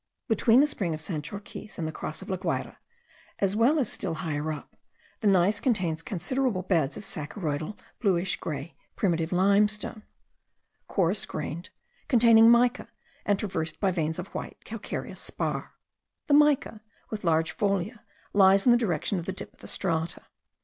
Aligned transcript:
Between 0.27 0.61
the 0.61 0.65
spring 0.65 0.95
of 0.95 0.99
Sanchorquiz 0.99 1.77
and 1.77 1.87
the 1.87 1.91
Cross 1.91 2.23
of 2.23 2.29
La 2.31 2.37
Guayra, 2.37 2.77
as 3.37 3.55
well 3.55 3.77
as 3.77 3.87
still 3.87 4.15
higher 4.15 4.51
up, 4.51 4.75
the 5.19 5.27
gneiss 5.27 5.59
contains 5.59 6.01
considerable 6.01 6.63
beds 6.63 6.97
of 6.97 7.03
saccharoidal 7.03 7.77
bluish 7.99 8.37
grey 8.37 8.75
primitive 8.95 9.31
limestone, 9.31 10.01
coarse 10.87 11.27
grained, 11.27 11.69
containing 12.07 12.49
mica, 12.49 12.87
and 13.27 13.37
traversed 13.37 13.79
by 13.79 13.91
veins 13.91 14.17
of 14.17 14.29
white 14.33 14.57
calcareous 14.65 15.21
spar. 15.21 15.73
The 16.25 16.33
mica, 16.33 16.81
with 17.11 17.23
large 17.23 17.55
folia, 17.55 17.99
lies 18.33 18.65
in 18.65 18.71
the 18.71 18.79
direction 18.79 19.19
of 19.19 19.25
the 19.25 19.31
dip 19.33 19.53
of 19.53 19.59
the 19.59 19.67
strata. 19.67 20.23